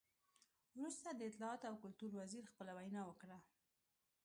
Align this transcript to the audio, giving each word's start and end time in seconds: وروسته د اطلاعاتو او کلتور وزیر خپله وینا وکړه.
وروسته 0.75 1.07
د 1.11 1.21
اطلاعاتو 1.29 1.69
او 1.69 1.75
کلتور 1.83 2.11
وزیر 2.21 2.43
خپله 2.51 2.71
وینا 2.77 3.01
وکړه. 3.05 3.37